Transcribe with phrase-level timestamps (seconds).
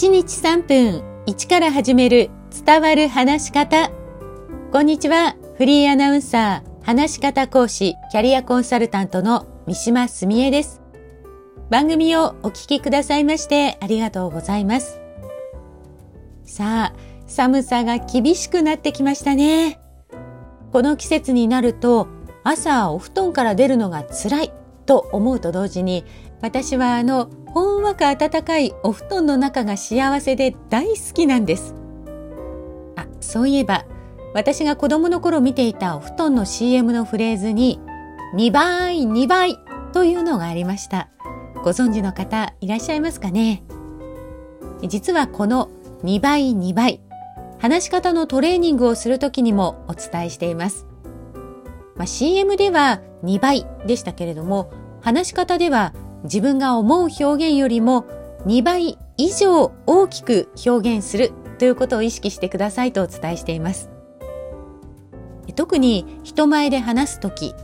[0.00, 2.30] 1日3分1から始める
[2.64, 3.90] 伝わる話し方。
[4.72, 5.36] こんにちは。
[5.58, 10.80] フリーアナウンサー、話し方講師、キャリアコンサルタントの三島澄江です。
[11.68, 15.02] 番組をお聞きくださいましてありがとうございます。
[16.44, 16.96] さあ、
[17.26, 19.80] 寒さが厳しくなってきましたね。
[20.72, 22.08] この季節になると
[22.42, 24.52] 朝お布団から出るのが辛い
[24.86, 26.06] と思うと同時に
[26.40, 31.74] 私はあのほんわか暖かいお布団の中が幸せで大好きなんです。
[32.96, 33.84] あ、そういえば
[34.34, 37.80] 私が子供の頃見ていたお布団の CM のフレーズに
[38.36, 39.58] 2倍2倍
[39.92, 41.08] というのがありました。
[41.64, 43.62] ご存知の方いらっしゃいますかね？
[44.86, 45.68] 実はこの
[46.04, 47.00] 2倍2倍
[47.58, 50.86] 話し方のトレーニングをするときにもお伝えしています。
[51.96, 54.72] まあ、CM では2倍でしたけれども
[55.02, 55.92] 話し方では
[56.24, 58.04] 自分が思う表現よりも
[58.46, 63.90] 2倍以上大きく表現するということを意識してくださいとお伝えしています。
[65.56, 67.54] 特に人前で話すとき、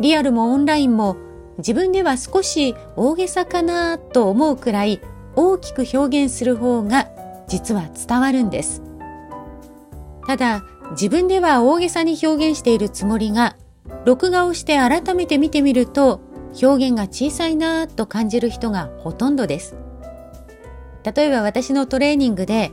[0.00, 1.16] リアルもオンラインも
[1.58, 5.00] 自分では少し大げさかなと思うくらい
[5.36, 7.08] 大きく表現する方が
[7.46, 8.82] 実は伝わるんです。
[10.26, 13.56] ただ自分では大げさに表現しているつもりが
[14.04, 16.20] 録画をして改めて見てみると
[16.62, 19.76] 表現が小さいなと感じる人がほとんどです。
[21.04, 22.72] 例えば私のトレーニングで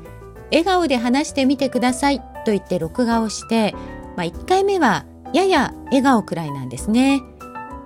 [0.51, 3.73] 笑顔で話してみてくださいと言って録画をして、
[4.15, 7.21] まあ、1回目はやや笑顔くらいなんですね。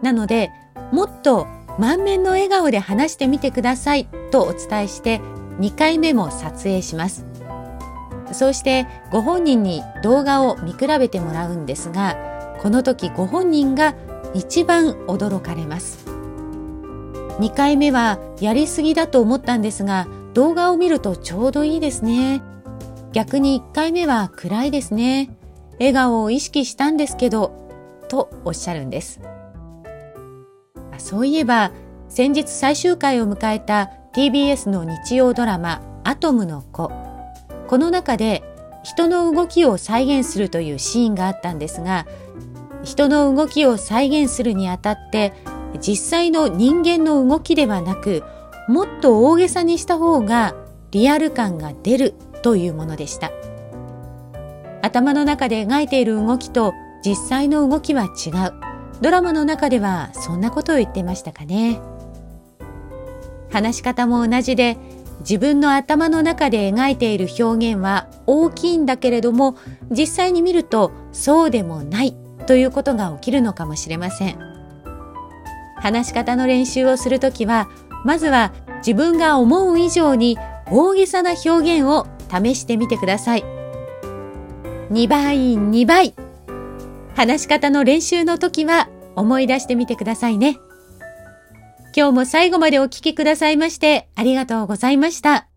[0.01, 0.51] なので
[0.91, 1.47] もっと
[1.79, 5.19] 満面の笑顔で話してみてくださいとお伝えして
[5.59, 7.25] 2回目も撮影します。
[8.31, 12.17] そうしてご本人に動画を見比べてもらうんですが
[12.61, 13.95] この時ご本人が
[14.35, 16.05] 一番驚かれます。
[17.39, 22.43] 2回目はやりすぎだと思ったんですが動画を見るとちょうどいいですね。
[23.13, 25.29] 逆に1回目は暗いですね。
[25.79, 27.53] 笑顔を意識したんですけど
[28.09, 29.21] とおっしゃるんです。
[30.97, 31.71] そういえば
[32.09, 36.91] 先日最終回を迎えた TBS の日曜ドラマアトムの子。
[37.67, 38.43] この中で
[38.83, 42.05] 人の動きを再現するというシーンがあったんですが
[42.85, 45.33] 人の動きを再現するにあたって
[45.81, 48.23] 実際の人間の動きではなく
[48.69, 50.55] もっと大げさにした方が
[50.91, 53.31] リアル感が出るというものでした。
[54.81, 58.53] 頭の中で描いている動きと実際の動きは違う。
[59.01, 61.79] ドラマの中ではそんなことを言ってましたかね。
[63.51, 64.77] 話し方も同じで
[65.19, 69.55] 自分の頭の中で描いている表現は大きいんだけれども
[69.89, 72.15] 実際に見るとそうでもない。
[72.45, 74.37] ということが起きるのかもしれません。
[75.77, 77.69] 話し方の練習をするときは
[78.03, 80.37] まずは自分が思う以上に
[80.71, 83.43] 大げさな表現を試してみてください。
[84.91, 86.15] 2倍2倍。
[87.15, 90.57] 話し方の練習の時は思い出してみてくださいね。
[91.95, 95.54] 今日も最後までお聴きくださいましてありがとうございました。